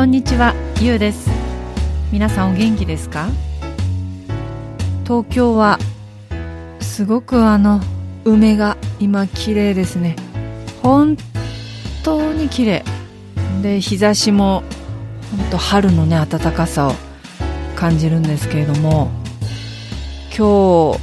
[0.00, 1.28] こんにちは、ゆうです。
[2.10, 3.28] 皆さんお元気ですか？
[5.04, 5.78] 東京は
[6.80, 7.82] すごくあの
[8.24, 10.16] 梅が今綺麗ですね。
[10.82, 11.18] 本
[12.02, 12.84] 当に綺麗。
[13.60, 14.62] で日差しも
[15.36, 16.94] 本当春のね暖かさを
[17.76, 19.10] 感じるんですけれども
[20.34, 20.94] 今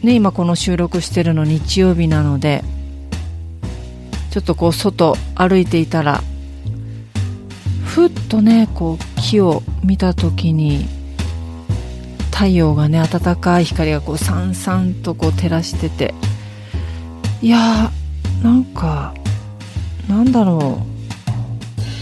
[0.00, 2.64] 日ね今この収録してるの日曜日なので
[4.30, 6.22] ちょっとこう外歩いていたら
[7.96, 10.86] ふっとねこう木を見た時に
[12.30, 16.12] 太陽がね暖かい光がこうさんさんとこう照らしてて。
[17.40, 19.14] いやーなんか
[20.10, 20.82] なんだろ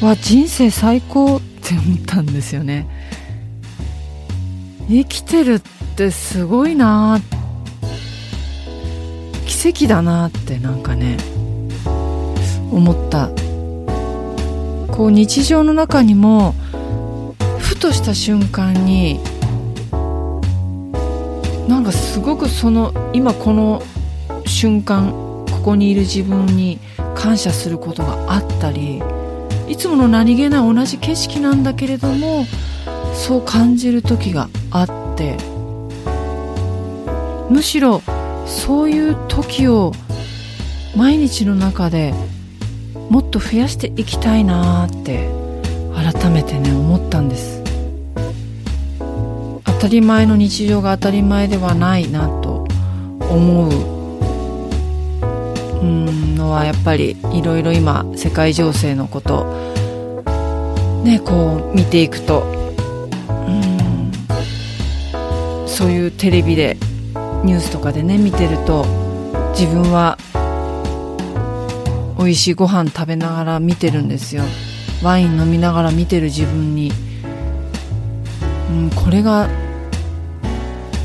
[0.03, 0.05] う。
[0.05, 2.89] わ人生最高って思ったんですよね。
[4.89, 5.61] 生きてるっ
[5.95, 7.21] てすごいな
[9.47, 11.19] 奇跡だなってなんかね
[12.73, 13.44] 思った。
[14.95, 16.55] こう日常の中にも
[17.59, 19.19] ふとした瞬間に
[21.69, 23.83] なんかすごくその今この
[24.47, 26.79] 瞬間ここにいる自分に
[27.17, 29.03] 感謝することがあったり
[29.67, 32.45] いつもの何気ない同じ景色なんだけれども
[33.15, 35.37] そう感じる時があって
[37.51, 38.01] むしろ
[38.47, 39.91] そういう時を
[40.97, 42.15] 毎日の中で
[43.15, 45.29] もっと増やしていきたいなって
[45.95, 47.63] 改めてね思ったんです。
[49.65, 52.67] 当たり前の日常が当たり前ではないなと
[53.21, 53.71] 思う
[55.81, 59.45] うんのはやっぱりいろいろ今世界情勢のこと
[61.05, 62.43] ねこう見ていくと
[63.29, 64.11] うん
[65.69, 66.77] そういうテレビで
[67.45, 68.85] ニュースとかでね見てると
[69.57, 70.19] 自分は
[72.25, 74.45] 美味しいご飯食べながら見てるんですよ。
[75.03, 76.91] ワイン飲みながら見てる自分に、
[78.71, 79.47] うん、これが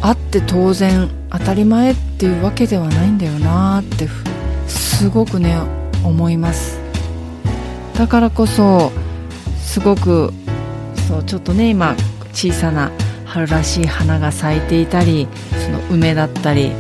[0.02, 4.08] あって当然当たり前っていうわけではないんだよなって
[4.68, 5.58] すごくね
[6.06, 6.80] 思います。
[7.96, 8.94] だからこそ
[9.58, 10.32] すごく
[11.10, 11.96] そうちょっとね今
[12.32, 12.92] 小さな
[13.26, 15.28] 春らしい花が咲いていたり
[15.66, 16.72] その梅だったり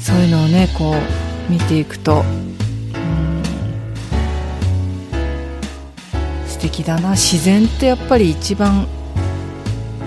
[0.00, 2.24] そういうのをねこう見ていくと
[6.64, 7.10] 敵だな。
[7.10, 8.86] 自然ってやっぱり一番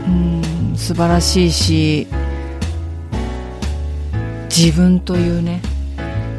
[0.07, 2.07] うん素晴らしいし
[4.49, 5.61] 自分というね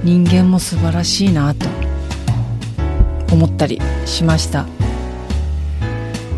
[0.02, 1.68] 人間も素晴らしいなと
[3.32, 4.66] 思ったりしました。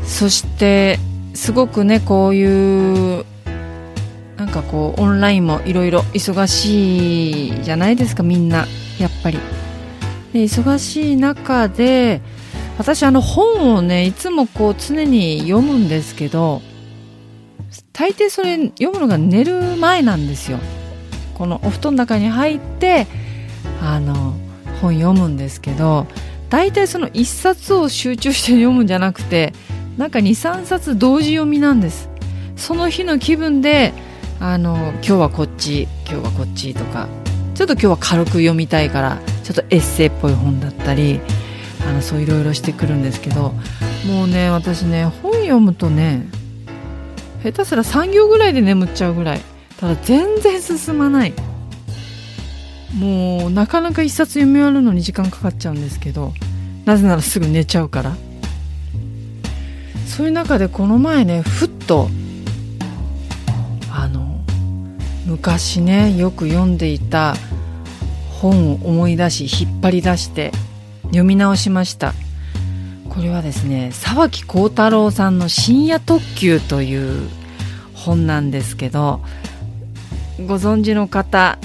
[0.05, 0.99] そして
[1.33, 3.25] すごくねこういう
[4.37, 8.67] なんかこうオンラインもいろいろ忙しいじゃないですかみんな。
[8.99, 9.39] やっぱり。
[10.35, 12.21] で忙しい中で
[12.81, 16.63] 私あの本をねいつもこう常に読むんですけど
[17.93, 20.59] 大抵それ読むのが寝る前なんですよ。
[21.35, 23.07] このお布団の中に入って
[23.83, 24.35] あの
[24.81, 26.07] 本読むんですけど
[26.49, 29.53] 大体その1冊を集中して読むんじゃなくて
[29.99, 32.09] なんか23冊同時読みなんです。
[32.57, 33.93] その日の気分で
[34.41, 37.09] あの今日はこっち今日はこっちとか
[37.55, 41.21] ちょっと今日は軽く読みたいからちょっとエッセイっぽい本だったり
[41.91, 43.53] あのそういろいろしてくるんですけど
[44.07, 46.29] もうね私ね本読むとね
[47.43, 49.41] 下手すら3行ぐらいで眠っちゃうぐらい
[49.79, 51.33] ただ全然進まない。
[52.97, 56.33] もうなかなか一冊読み終わるのに時間かかっちゃうんですけど
[56.85, 58.17] なぜならすぐ寝ちゃうから。
[60.07, 62.09] そういう中でこの前ねふっと
[63.91, 64.41] あの
[65.25, 67.35] 昔ねよく読んでいた
[68.41, 70.53] 本を思い出し引っ張り出して
[71.11, 72.15] 読み直しました。
[73.09, 77.29] これはですね沢木幸太郎さんの「深夜特急」という
[77.93, 79.21] 本なんですけど
[80.47, 81.59] ご存知の方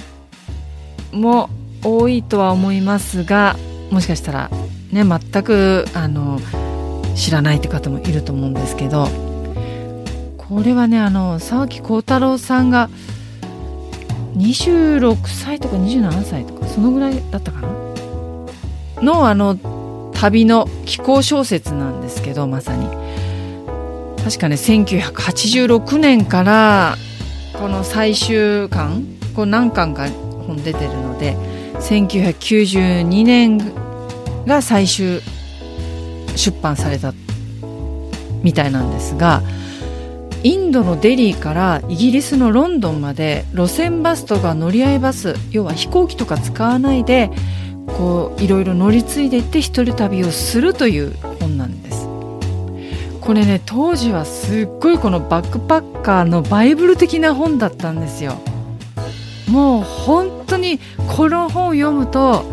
[1.13, 1.49] も
[1.83, 3.55] 多いとは思いますが
[3.91, 4.49] もしかしたら
[4.91, 6.41] ね全くあの
[7.15, 9.07] 知らないって方もいると思うんですけど
[10.37, 12.89] これはねあの沢木幸太郎さんが
[14.35, 17.84] 26歳とか27歳とかそのぐらいだったかな？
[19.05, 22.87] のあの旅の気候小説なんですけどまさに。
[24.25, 26.95] 確かね1986年から
[27.53, 29.05] この最終巻
[29.35, 30.09] こう何巻か
[30.47, 31.35] 本出てるので
[31.75, 33.59] 1992年
[34.47, 35.19] が最終
[36.35, 37.13] 出版された
[38.41, 39.43] みたいなんですが
[40.41, 47.29] インドのデリーからイギリスのロンドンまで路線バスとか乗り合いバス要は飛行機とか使わないで
[47.87, 52.07] こういろいろ乗り継いでいって一人旅をするという本なんです。
[53.21, 58.35] これね当時はすっごいこのバックパッカーのバイブル的な本だったんですよ。
[59.47, 62.43] もう本当にこの本を読むと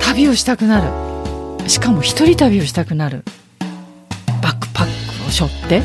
[0.00, 1.68] 旅をしたくなる。
[1.68, 3.24] しかも一人旅をしたくなる。
[4.42, 5.82] バックパックを背負って。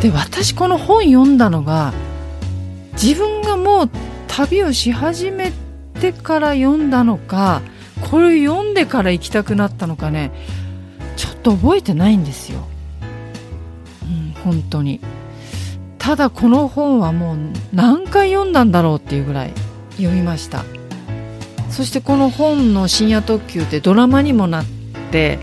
[0.00, 1.92] で私この本読んだのが
[2.92, 3.90] 自分がもう
[4.28, 5.67] 旅をし始めて
[6.00, 7.62] てから読んだのか
[8.10, 10.32] これ読んでから行きたくなったのかね
[11.16, 12.60] ちょっと覚えてないんですよ、
[14.02, 15.00] うん、本当に。
[15.98, 17.38] ただこの本はもう
[17.74, 19.52] 何回読んだんだろうっていうぐらい
[19.96, 20.64] 読みました。
[21.70, 24.64] そしてこの本の「深夜特急」ってドラマにもなっ
[25.10, 25.38] て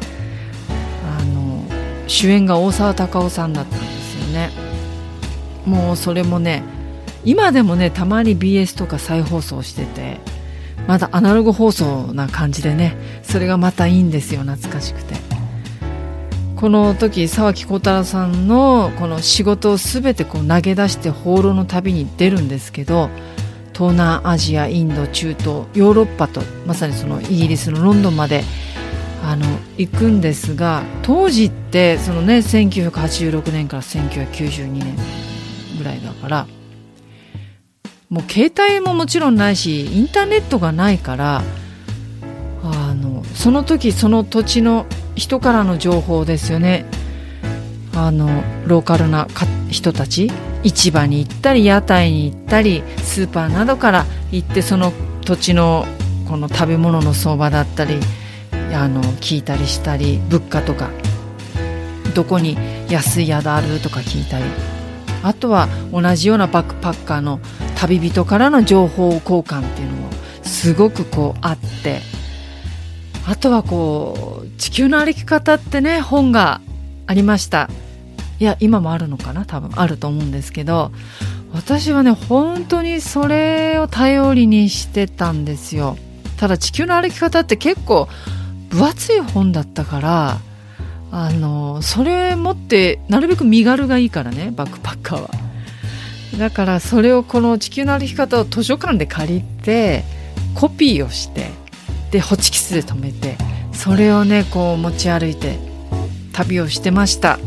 [1.20, 1.64] あの
[2.08, 4.50] 主演が大沢たかおさんだったんですよね。
[5.66, 6.64] もうそれもね
[7.24, 10.20] 今でもねたまに BS とか再放送してて
[10.88, 15.16] まだアナログ放送な感じでねそれがまたいいんですよ懐かしくて。
[16.56, 23.10] この時沢木幸太郎さんのこの仕事を全てこう投げ出して放浪の旅に出るんですけど
[23.74, 28.44] 東南アジアインド中東ヨーロッパとまさにそのイギリスのロンドンまで
[29.22, 29.46] あの
[29.78, 34.96] 行くんですが当時ってそのね1986年から1992年
[35.78, 36.48] ぐらいだから
[38.10, 41.44] もう携帯ももちろんないしインターネットがないから
[42.64, 44.86] あのその時その土地の
[45.16, 46.86] 人からの情報ですよね。
[47.96, 49.28] あのローカルな
[49.70, 50.30] 人たち
[50.64, 54.92] 市場に行ったり屋台に行ったりスーパーなどから行ってその
[55.24, 55.86] 土地の
[56.28, 57.98] この食べ物の相場だったり
[58.74, 60.90] あの聞いたりしたり物価とか
[62.14, 62.58] どこに
[62.90, 64.46] 安い宿あるとか聞いたり
[65.24, 67.40] あとは同じようなバックパッカーの
[67.76, 70.10] 旅人からの情報交換っていうのも
[70.44, 72.02] すごくこうあって
[73.28, 76.62] あとはこう地球の歩き方ってね本が
[77.08, 77.70] ありました。
[78.40, 79.46] いや今もあるのかな？
[79.46, 80.92] 多分あると思うんですけど
[81.54, 85.98] 私はね本当にそれを頼りにしてたんですよ。
[86.38, 88.10] ただ地球の歩き方って結構
[88.70, 90.40] 分厚い本だったから
[91.12, 95.30] あのそれ持ってなるべく身軽がいいからねバックパッカーは。
[96.38, 100.04] だからそれをこの地球の歩き方を図書館で借りて
[100.54, 101.50] コピーをして
[102.12, 103.38] でホチキスで留めて
[103.72, 105.58] それをねこう持ち歩いて
[106.34, 107.38] 旅をしてました。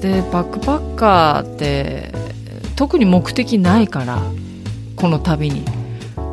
[0.00, 2.12] でバックパッカーって
[2.74, 4.20] 特に目的ないから
[4.96, 5.64] この旅に。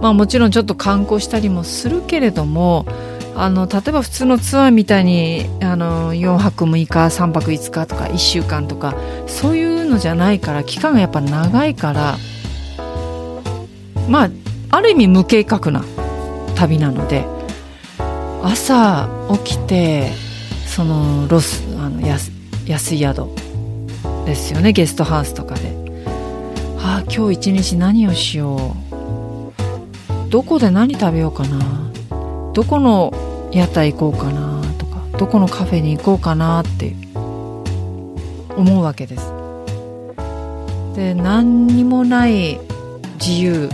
[0.02, 2.86] まあもちろんちょっと観光したりもするけれども
[3.36, 8.96] あの例えば普通のツアーみたいにあの4泊6日3泊5日とか1週間とか
[9.28, 12.18] そういうのじゃないから期間がやっぱ長いから
[14.10, 14.30] まあ
[14.72, 15.84] ある意味無計画な
[16.56, 17.26] 旅なので
[18.44, 19.10] 朝
[19.44, 20.12] 起きて
[20.66, 22.32] そのロスあの安
[22.66, 23.28] 安い宿
[24.26, 25.80] ですよねゲストハウスとかで。
[26.82, 30.30] ああ今日一日何をしよう。
[30.30, 31.89] どこで何食べようかな。
[32.54, 33.14] どこの
[33.52, 36.96] 屋台行こうかなとかどこのカフェに行こうかなって
[38.56, 39.34] 思うわけです。
[40.96, 42.60] で何にもない
[43.20, 43.70] 自由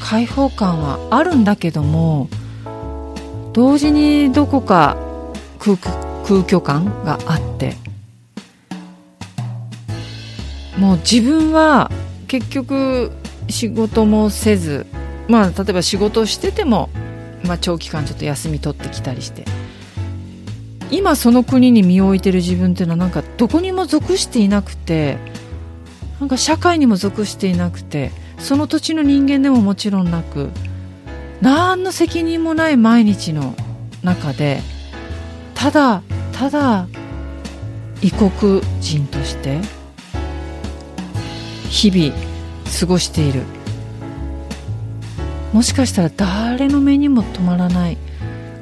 [0.00, 2.28] 開放感はあるんだけども
[3.52, 4.96] 同時にどこか
[5.58, 7.76] 空空虚感があって
[10.78, 11.90] もう自分は
[12.26, 13.12] 結局
[13.48, 14.86] 仕事もせず
[15.28, 16.88] まあ例えば仕事してても、
[17.44, 19.44] まあ、長期間ちょっと休み取ってきたりして。
[20.90, 25.18] 今その国に身を置いてる自分っていうのはなんかどこにも属していなくて
[26.18, 30.48] なんか社会にも属していなくてその土地の人間でももちろんなく
[31.42, 33.54] 何の責任もない毎日の
[34.02, 34.60] 中で
[35.54, 36.02] ただ
[36.32, 36.88] ただ
[38.00, 39.60] 異国人として
[41.68, 42.14] 日々
[42.80, 43.57] 過ごしている。
[45.52, 47.96] もしかしたら誰の目にも止まらない。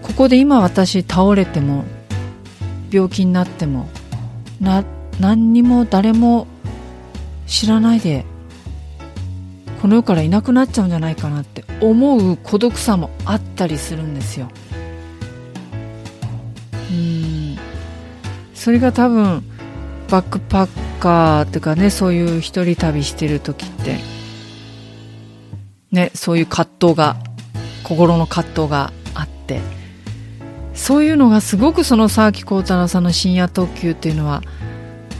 [0.06, 1.84] ここで今私倒れても
[2.90, 3.88] 病気になっても
[4.60, 4.84] な
[5.18, 6.46] 何にも誰も
[7.46, 8.24] 知らないで
[9.82, 14.48] この世からいなくなっちゃうんじゃないかなって思う孤独さもあったりするんですよ。
[16.90, 17.58] うん。
[18.54, 19.44] それが多分
[20.08, 23.98] バックパッカーっていうかねそういう一人旅してる時って
[25.92, 27.16] ねそういう葛藤が
[27.82, 29.60] 心の葛藤があって。
[30.76, 34.42] そういうのがすごくその沢木耕太郎さんの「深夜特急」っていうのは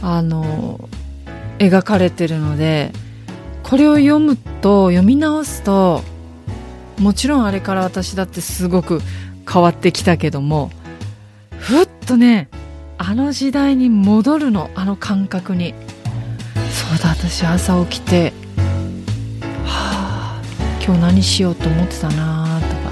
[0.03, 0.87] あの
[1.57, 2.93] 描かれてるので
[3.63, 6.03] これを読むと読み直すと
[6.99, 9.01] もちろんあれから私だってすごく
[9.51, 10.71] 変わってきたけども
[11.57, 12.49] ふっとね
[12.99, 15.73] あの時代に戻るのあの感覚に。
[16.69, 18.33] そうだ私朝起きて
[20.87, 22.91] 今日何しようと思ってたなとか。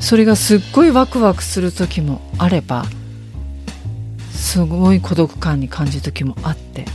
[0.00, 2.86] それがすっごいワクワクする時もあれば
[4.30, 6.86] すごい孤独感に感じる時もあって。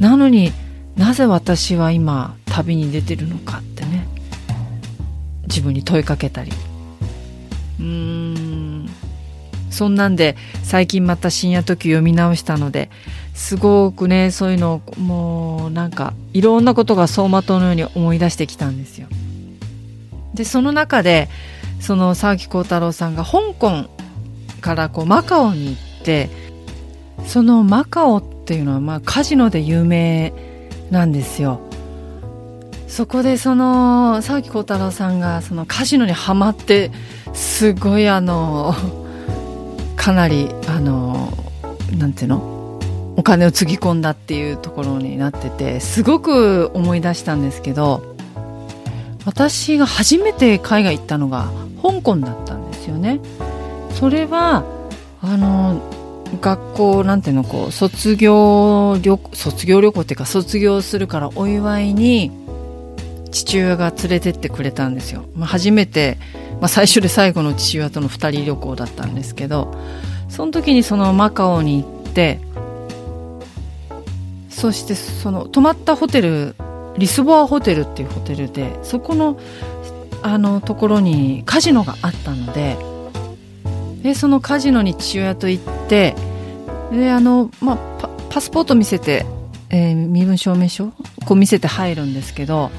[0.00, 0.52] なのに
[0.96, 4.08] なぜ私は今旅に出てるのかってね。
[5.42, 6.50] 自分に問いかけたり。
[7.78, 8.88] うーん。
[9.70, 12.90] そんなんで最近また深夜時読み直したので
[13.34, 19.08] すごくねそういうのをもうなんかいろんなことが走馬灯のように思い出してきたんですよ。
[20.32, 21.28] でその中で
[21.80, 23.90] その沢木耕太郎さんが香港
[24.60, 26.30] からこうマカオに行って
[27.26, 30.32] そのマカオっていうのはまあカジノで有名
[30.90, 31.60] なんですよ。
[32.88, 36.92] そこでその沢木耕太郎さんがそのカジノにはまって
[37.32, 38.74] すごいあの
[39.96, 41.32] かなりあの
[41.98, 42.53] なんていうの？
[43.16, 48.14] お金をつぎ込んだっていうところになっててすごく思い出したんですけど
[49.24, 51.50] 私が初めて海外行ったのが
[51.82, 53.20] 香港だったんですよね。
[53.92, 54.64] それは
[55.22, 55.80] あの
[56.40, 62.32] 学校なんていうのこう卒業旅卒業旅行っていうか卒業するからお祝いに
[63.30, 65.24] 父親が連れてってくれたんですよ。
[65.34, 66.18] まあ、初めて
[66.60, 69.74] まあ、最初で最後の父親との2人旅行だったんですけど
[70.28, 72.40] その時にそのマカオに行って
[74.54, 76.54] そしてその泊まったホテル
[76.96, 79.38] リスボアホテルっていうホテルでそこの
[80.22, 82.78] あのところにカジノがあったので
[84.02, 86.14] でそのカジノに父親と行って
[86.92, 89.26] であの、まあ、パパスポート見せて、
[89.70, 90.92] えー、身分証明書
[91.26, 92.70] こう見せて入るんですけど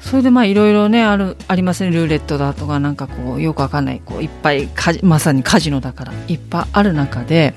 [0.00, 4.68] それでまあいろいろねあるありますねルーレットだとかなんかこうよくわかんないこういっぱい
[5.02, 7.54] まさにカジノだからいっぱいある中で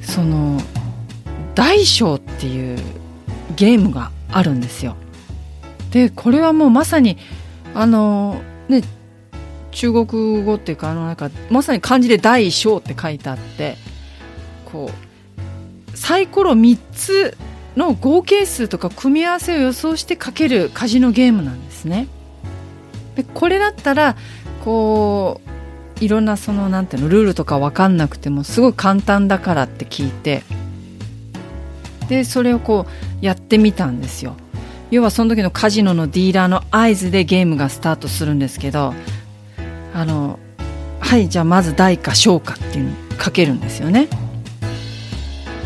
[0.00, 0.60] その
[1.58, 2.78] 大小っていう
[3.56, 4.94] ゲームがあるんですよ。
[5.90, 7.18] でこれはもうまさに
[7.74, 8.82] あのね
[9.72, 13.76] 中国語っていうかあのなんかまさに漢字で大小って書いてあって
[14.66, 14.92] こ
[15.92, 17.36] うサイコロ3つ
[17.76, 22.06] の合計数とか組み合わせを予想してかけるカジノゲームなんですね。
[23.16, 24.14] でこれだったら
[24.64, 25.40] こ
[26.00, 30.44] ういろんなそのなんていうのルールとか分かんなくてもすごい簡単だからって聞いて
[32.08, 34.36] でそれをこうやってみたんですよ。
[34.90, 38.94] 要はその時のカジノのディーラーの合図でゲームがスタートするんですけど
[39.92, 40.38] あの
[40.98, 44.08] はいじゃあまず大か小かっていうのをかけるんですよね。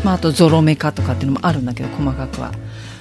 [0.03, 2.51] まあ、あとゾロ目かとかっていうのもあるんだけど細かくは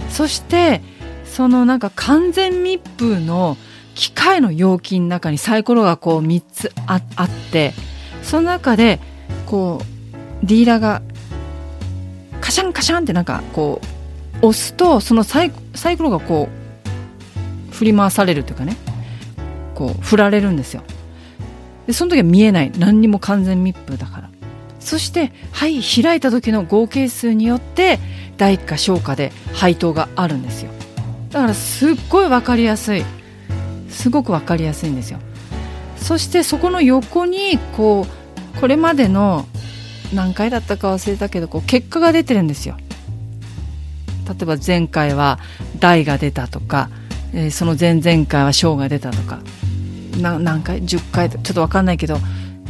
[0.08, 0.80] そして
[1.25, 3.56] そのなんか完全密封の
[3.94, 7.75] 機械の容器の中にサイコロがこう3つあって
[8.22, 9.00] その中で
[9.46, 11.02] こうディーラーが
[12.52, 13.80] シャンカシャンってなんかこ
[14.42, 16.50] う押すとそのサイサイコロがこ
[17.71, 18.76] う振り回されるというかね。
[19.75, 20.82] こう振られるんですよ。
[21.87, 22.71] でその時は見えない。
[22.78, 24.30] 何にも完全密封だから。
[24.80, 27.99] そしてはい開いた時の合計数によって
[28.37, 30.71] 大か小かで配当があるんですよ。
[31.30, 33.02] だからすっごい分かりやすい。
[33.88, 35.21] すごく分かりやすいんですよ。
[35.97, 38.06] そしてそこの横にこ
[38.56, 39.47] うこれまでの
[40.12, 42.76] 何回だったか忘れたけどこう結果が出てるんですよ。
[44.28, 45.38] 例えば前回は
[45.78, 46.90] 大が出たとか、
[47.35, 49.40] えー、その前々回は小が出たとか
[50.21, 51.31] 何回？10回？
[51.31, 52.19] ちょっと分かんないけど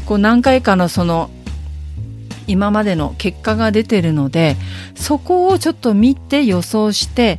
[0.07, 1.31] こう何回かのその
[2.47, 4.57] 今までの結果が出てるので
[4.95, 7.39] そこをちょっと見て予想して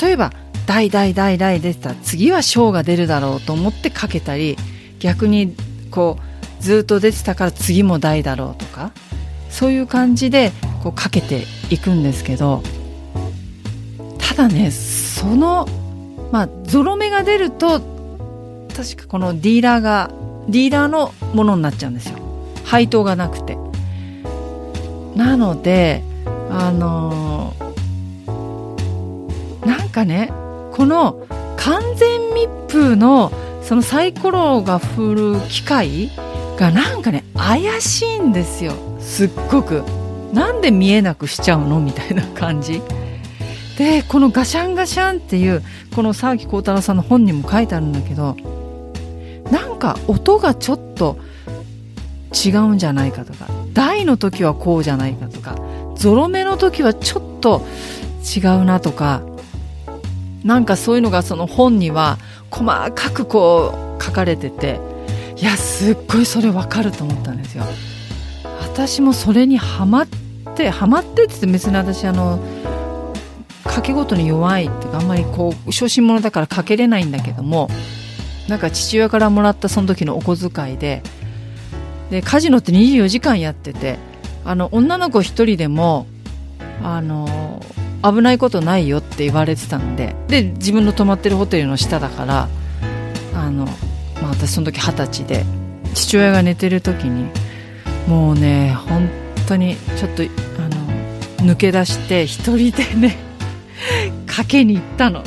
[0.00, 0.32] 例えば
[0.66, 4.56] 大大大大出てた次は小が出るだろうと思ってかけたり
[4.98, 5.54] 逆に
[5.90, 8.92] こうずっと出てたから次も大だろうとか
[9.54, 10.50] そういう感じで
[10.82, 12.60] こうかけていくんですけど
[14.18, 15.68] ただねその
[16.32, 17.80] まあゾロ目が出ると
[18.76, 20.10] 確かこのディーラーが
[20.48, 22.18] ディーラーのものになっちゃうんですよ。
[22.64, 23.56] 配当がなくて。
[25.14, 26.02] なので
[26.50, 30.32] あのー、なんかね
[30.72, 31.24] この
[31.56, 33.30] 完全密封の
[33.62, 36.10] そのサイコロが振る機械
[36.58, 38.93] がなんかね怪しいんですよ。
[39.04, 39.84] すっごく
[40.32, 41.78] なんで見えなくしちゃうの？
[41.78, 42.82] みたいな感じ。
[43.78, 45.62] でこのガシャンガシャンっていう
[45.94, 48.36] この沢木耕太郎さんの本にも書いてあるんだけど
[49.50, 51.18] なんか音がちょっと
[52.32, 55.56] 違うんじゃないかとか大の時はこうじゃないかとか
[55.96, 57.62] ゾロ目の時はちょっと
[58.36, 59.22] 違うなとか
[60.44, 62.18] なんかそういうのがその本には
[62.50, 64.78] 細かくこう書かれてて
[65.36, 67.64] いやすっごいそれわかると思ったんですよ。
[68.74, 70.08] 私もそれにハマっ
[70.56, 72.44] てハマってって言って別に私あの
[73.62, 77.68] 賭け事に弱いっていうかあんまりこう小心者だからかけれないんだけども
[78.48, 81.04] なんか父親からもらったその時のお小遣いで
[82.10, 83.96] でカジノって24時間やってて
[84.44, 86.08] あの女の子一人でも
[86.82, 87.62] あの
[88.02, 92.48] 危ないことないよって言われてたのでで自分の泊まってるホテルの下だから
[93.34, 93.66] あの、
[94.20, 95.44] まあ、私その時二十歳で
[95.94, 97.30] 父親が寝てる時に
[98.08, 99.08] もうね本
[99.46, 100.26] 当にちょっとあ
[101.42, 103.16] の抜け出して一人でね
[104.26, 105.22] かけに行ったの。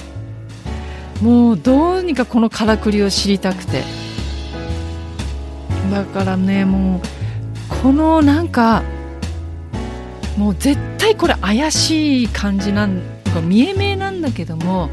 [1.22, 3.84] もうどうにかこのからくりを知りたくて。
[5.92, 7.02] だからねもう
[7.82, 8.84] このなんか
[10.38, 13.02] もう絶対これ怪しい感じなん
[13.34, 14.90] か見え見えなんだけども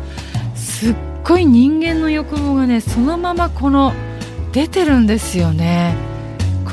[0.55, 3.93] すっごい人間の欲望がねそのままこの
[4.53, 6.14] 出てるんですよね。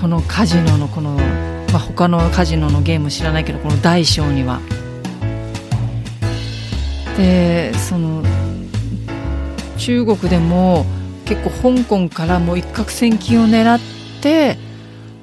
[0.01, 4.59] このカジノのこの、まあ、他のカジノのゲーム知らないけどこの大小には。
[7.17, 8.23] でその
[9.77, 10.87] 中国でも
[11.25, 13.79] 結構香港からもう一攫千金を狙っ
[14.23, 14.57] て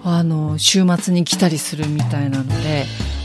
[0.05, 2.85] あの週末に来たりするみたいなので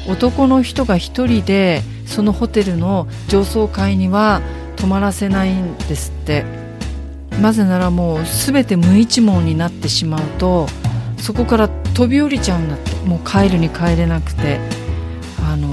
[0.09, 4.41] 男の人が一人でそのホテルの上層階には
[4.75, 6.63] 泊まらせないんですって。
[7.41, 10.67] なぜならもう全て無一文になってしまうと
[11.23, 12.91] そこから飛び降りちゃうんだって。
[13.07, 14.59] もう帰るに帰れなくて。
[15.45, 15.67] あの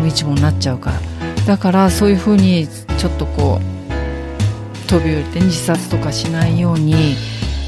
[0.00, 1.00] 無一文になっちゃうから。
[1.46, 7.16] だからそういうふうにちょっとこう飛び降りて自殺とかしないように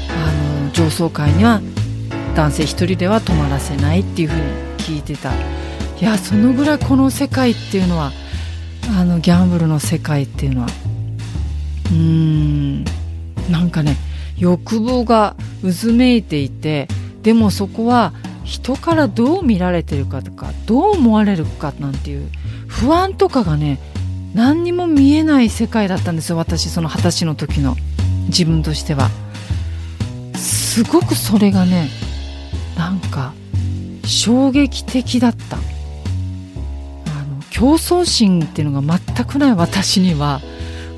[0.09, 1.61] あの上層階には
[2.35, 4.41] 男性一人では泊まらせないっていうふうに
[4.77, 5.31] 聞いてた。
[5.33, 5.35] い
[6.01, 8.11] やそのぐらいこの世界っていうのは
[8.97, 10.67] あのギャンブルの世界っていうのは。
[11.87, 12.85] うーん。
[13.49, 13.97] なんかね
[14.37, 16.87] 欲望が渦めいていて
[17.21, 22.29] でもそこは人からどう見られてるかとかどう思われるかなんていう
[22.67, 23.79] 不安とかがね
[24.33, 27.75] 何にも見えない世界だったんですよ私その二十歳の時の
[28.27, 29.09] 自分としては。
[30.73, 31.87] すごくそれがね
[32.75, 33.33] なんか
[34.05, 35.57] 衝撃的だった。
[35.57, 35.59] あ
[37.25, 40.41] の競争心っていうのが全くない私には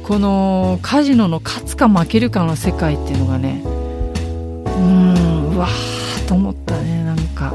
[0.07, 7.51] このカジノの勝つか負けるかの世界っていうのがねうんうわーと思ったねなんか。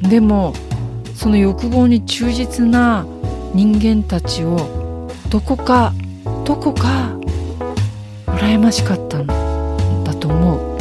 [0.00, 0.54] でも
[1.14, 3.06] その欲望に忠実な
[3.52, 5.92] 人間たちをどこか
[6.46, 7.18] どこか
[8.26, 9.26] 羨ましかったん
[10.04, 10.76] だと思う。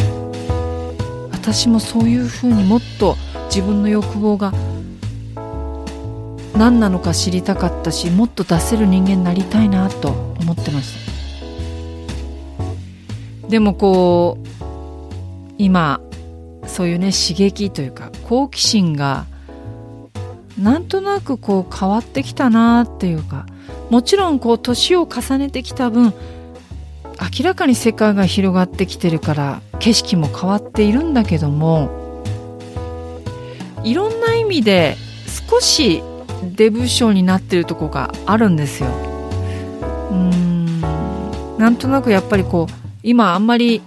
[1.31, 4.53] 私もそういうふうにもっと自分の欲望が
[6.57, 11.15] 何なのか知りたかったしもっと出せる人間になりたいなと思ってました。
[13.49, 16.01] でもこう今
[16.65, 19.25] そういうね刺激というか好奇心が
[20.59, 23.45] なんとなくこう変わってきたなっていうか
[23.89, 26.13] もちろんこう年を重ねてきた分
[27.39, 32.23] 明らかに世界が広がってきてるから景色も変わっているんだけども
[33.83, 34.97] いろんな意味で
[35.49, 36.01] 少し
[36.45, 38.89] デブ賞になってるとこがあるんですよ。
[40.12, 40.81] うん。
[41.58, 43.81] なんとなくやっぱりこう今あんまり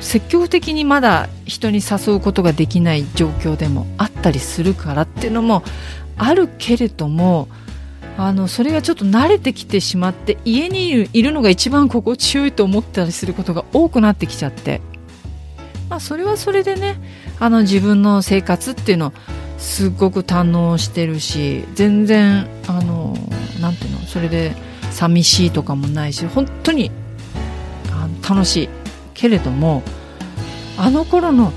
[0.00, 5.62] 積極的にまだ人に誘うことができない状況でもあったりするからっていうのも
[6.16, 7.48] あるけれども
[8.16, 14.80] あのそれがちょっと慣れてきてしまって家にいるいるのが一番心地よいと思ったりすることが多くなってきちゃって、
[15.88, 17.00] まあ、それはそれでね
[17.38, 19.12] あの自分の生活っていうのを
[19.60, 23.16] すごく堪能してるし全然あの
[23.60, 24.56] なんていうのそれで
[24.90, 26.90] 寂しいとかもないし本当に
[27.92, 28.68] あの楽しい。
[29.20, 29.82] けれども
[30.78, 31.52] あの頃の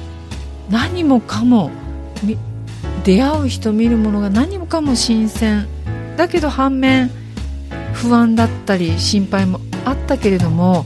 [0.70, 1.72] 何もかも
[3.06, 5.66] 出会う人見るものが何もかも新鮮。
[6.18, 7.10] だけど反面
[7.94, 10.86] 不安だったり心配もあったけれども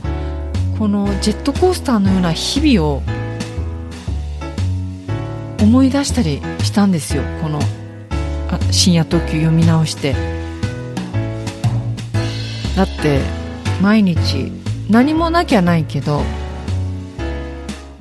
[0.77, 3.01] このジェットコースターのような日々を
[5.61, 7.23] 思い出したりしたんですよ。
[7.41, 7.59] この
[8.71, 10.15] 深夜特急読み直して。
[12.75, 13.21] だって
[13.81, 14.51] 毎日
[14.89, 16.21] 何もなきゃないけど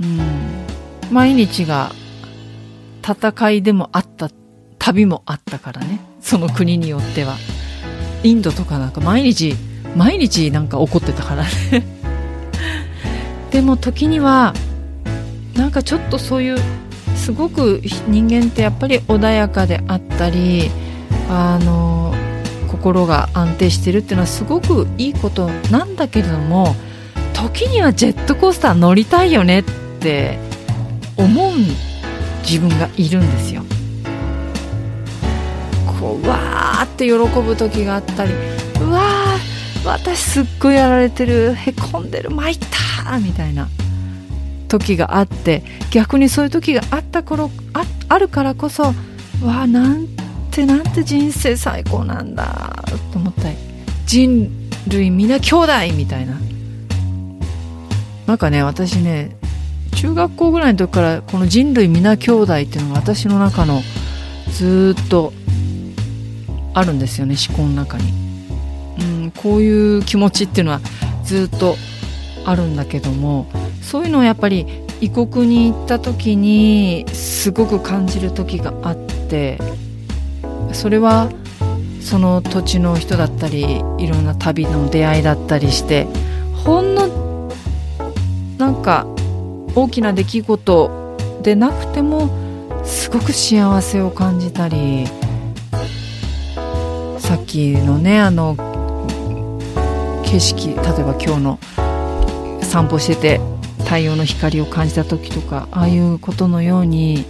[0.00, 0.20] うん
[1.10, 1.92] 毎日が
[3.02, 4.30] 戦いでもあった
[4.78, 6.00] 旅もあったからね。
[6.20, 7.36] その国によっては。
[8.22, 9.54] インドとかなんか毎日
[9.94, 11.86] 毎日なんか怒ってたからね。
[13.50, 14.52] でも時には
[15.54, 16.58] なんかちょっとそういう
[17.26, 20.70] すごく人間ってやっぱり穏やかであったり
[21.28, 22.14] あの
[22.68, 26.76] 心が安定してるっていうのはすごくいいことなんだけれども
[27.34, 29.64] 時にはジェットコースター乗りたいよねっ
[29.98, 30.38] て
[31.16, 31.54] 思う
[32.48, 33.64] 自分がいるんですよ。
[35.98, 38.32] こうわーって喜ぶ時があったり
[38.80, 42.58] うわー私すっごいやられてるへこんでる参っ
[43.04, 43.68] たみたいな
[44.66, 48.92] 時があって逆にそういう時があった頃ああるからこそわ
[49.62, 50.06] あなん
[50.50, 52.74] てなんて人生最高なんだ
[53.12, 53.56] と思ったり。
[54.06, 56.38] 人類皆兄弟みたいな。
[58.26, 59.36] なんかね私ね
[59.94, 63.82] 中学校ぐらいの時からこの人類皆兄弟っていうのが私の中の
[64.52, 65.32] ずっと
[66.74, 68.12] あるんですよね思考の中に、
[69.00, 70.80] うん、こういう気持ちっていうのは
[71.24, 71.76] ずっと
[72.44, 73.46] あるんだけども
[73.86, 74.66] そういうのをやっぱり
[75.00, 79.58] 異国に行った時にすごく感じる時があって
[80.72, 81.30] それは
[82.00, 86.08] その土地の人だったりいろんな旅の出会いだったりして
[86.52, 87.48] ほんの
[88.58, 89.06] なんか
[89.76, 92.28] 大きな出来事でなくても
[92.84, 95.06] すごく幸せを感じたり
[97.20, 98.56] さっきのねあの
[100.24, 101.58] 景色例えば今日の
[102.62, 103.55] 散歩してて
[103.86, 107.24] 太陽の光を感じた時とかああいうことのように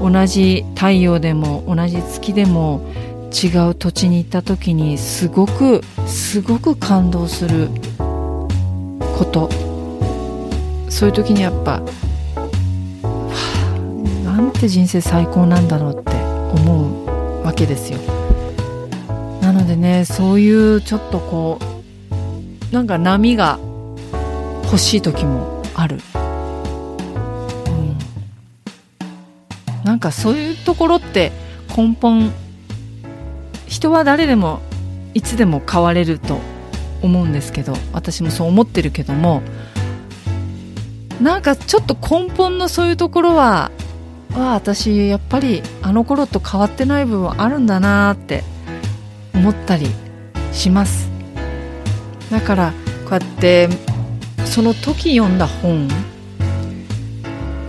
[0.00, 2.86] 同じ太陽でも同じ月でも
[3.32, 7.70] 違う土地に行った時にすごくすごく感動する
[9.18, 9.50] こと。
[10.88, 11.84] そういう時にやっぱ、は
[14.24, 16.12] あ、なんて人生最高なんだろうって
[16.58, 17.98] 思うわけですよ。
[19.42, 21.58] なのでねそういうちょっとこ
[22.70, 23.58] うなんか波が
[24.64, 27.98] 欲しい時もある、うん、
[29.84, 31.30] なんかそういうところって
[31.76, 32.32] 根本
[33.66, 34.60] 人は誰でも
[35.14, 36.40] いつでも変われると
[37.02, 39.42] 思うんですけど私もそう思ってるけども
[41.20, 43.70] なんかちょっと根本のそういうところは
[44.34, 48.44] あ私やっぱりあの頃と変わってない部分あるんだなって
[49.34, 49.86] 思ったり
[50.52, 51.10] します。
[52.30, 52.72] だから
[53.04, 53.68] こうやって
[54.56, 55.86] その時読んだ本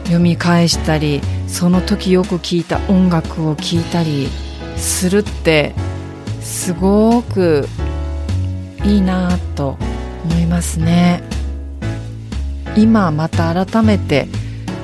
[0.06, 4.30] 読み返したりその時よく聴いた音楽を聴いたり
[4.78, 5.74] するって
[6.40, 7.68] すごく
[8.86, 9.78] いいなと
[10.24, 11.24] 思いますね。
[12.78, 14.30] 今また改めて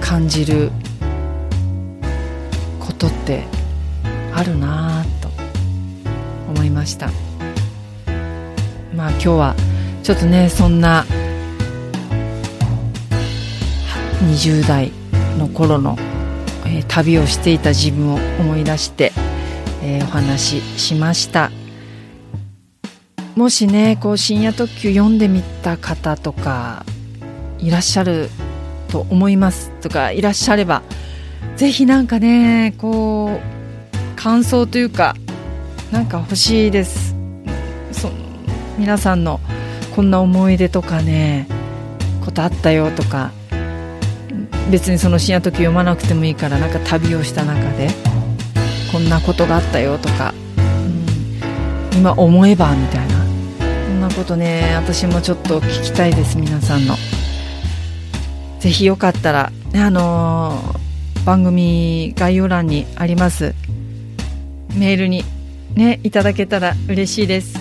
[0.02, 0.72] 感じる
[2.82, 3.46] ことって
[4.34, 5.30] あるなと
[6.50, 7.10] 思いました。
[8.94, 9.56] まあ今日は
[10.04, 11.06] ちょっとねそんな
[14.24, 14.92] 20代
[15.38, 15.98] の頃の、
[16.66, 19.12] えー、旅をしていた自分を思い出して、
[19.84, 21.52] えー、お話ししました。
[23.36, 26.86] もしねこう深夜特急読んでみた方とか
[27.58, 28.30] いらっしゃる
[28.90, 30.84] と思いますとかいらっしゃれば
[31.56, 35.16] ぜひなんかねこう感想というか
[35.92, 37.16] なんか欲しいです。
[37.92, 38.10] そ
[38.78, 39.40] 皆さんの
[39.96, 41.48] こんな思い出とかね
[42.24, 43.32] ことあったよとか
[44.72, 47.90] 別にその深夜時読まなくてもいいからなんか旅をした中で
[48.92, 50.34] こんなことがあったよとか、
[51.92, 53.14] うん、今思えばみたいな。
[53.60, 56.96] そんなことね私もちょっと聞きたいです皆さんの。
[58.60, 63.56] ぜひよかったらあのー、番組概要欄にあります。
[64.76, 65.24] メールに
[65.76, 67.60] ねいただけたら嬉しいです。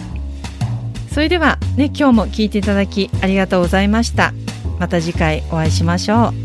[1.12, 4.32] それではね今日も聞いていただきありがとうございました。
[4.78, 6.41] また次回お会いしましょう。